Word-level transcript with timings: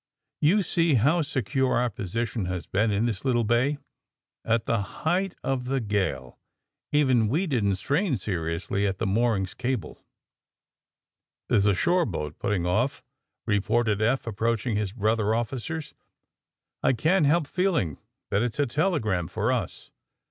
^'You 0.43 0.65
see 0.65 0.95
how 0.95 1.21
secure 1.21 1.75
our 1.75 1.91
position 1.91 2.45
has 2.45 2.65
been 2.65 2.89
in 2.89 3.05
this 3.05 3.23
little 3.23 3.43
bay. 3.43 3.77
At 4.43 4.65
the 4.65 4.81
height 4.81 5.35
of 5.43 5.65
the 5.65 5.79
gale, 5.79 6.39
even, 6.91 7.27
we 7.27 7.45
didn't 7.45 7.75
strain 7.75 8.17
seriously 8.17 8.87
at 8.87 8.97
the 8.97 9.05
moorings 9.05 9.53
cable." 9.53 9.93
^* 10.03 10.03
There's 11.49 11.67
a 11.67 11.75
shore 11.75 12.07
boat 12.07 12.39
putting 12.39 12.65
off," 12.65 13.03
reported 13.45 13.99
110 13.99 13.99
THE 13.99 14.11
SUBMAEINE 14.11 14.15
BOYS 14.15 14.23
Eph, 14.23 14.65
approacliing 14.65 14.77
his 14.77 14.91
brother 14.91 15.35
officers. 15.35 15.93
''I 16.83 16.93
can^t 16.93 17.25
help 17.27 17.45
feeling 17.45 17.99
that 18.31 18.41
it's 18.41 18.57
a 18.57 18.65
telegram 18.65 19.27
for 19.27 19.51
us.'' 19.51 19.91